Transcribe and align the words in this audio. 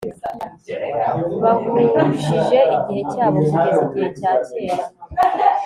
Bahujije 1.43 2.35
igihe 2.75 3.01
cyabo 3.11 3.39
kugeza 3.51 3.83
igihe 3.93 4.09
cyakera 4.17 4.83